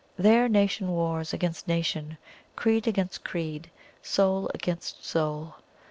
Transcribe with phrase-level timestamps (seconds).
[0.17, 2.17] There, nation wars against nation,
[2.55, 3.69] creed against creed,
[4.01, 5.57] soul against soul.